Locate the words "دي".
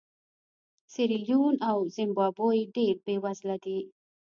3.65-3.79